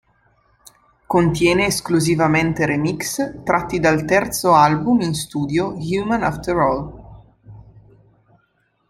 Contiene 1.05 1.67
esclusivamente 1.67 2.65
remix 2.65 3.43
tratti 3.43 3.79
dal 3.79 4.03
terzo 4.03 4.53
album 4.55 5.01
in 5.01 5.13
studio 5.13 5.75
"Human 5.77 6.23
After 6.23 6.57
All". 6.57 7.21